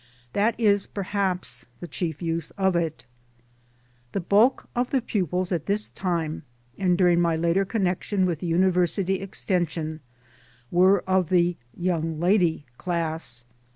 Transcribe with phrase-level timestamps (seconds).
[0.33, 3.05] That is perhaps the chief use of it.
[4.13, 6.41] The bulk of the pupils at this time
[6.75, 9.99] and during my later connection with the Univer sity Extension
[10.71, 11.55] were of the"
[11.87, 13.45] young lady" class.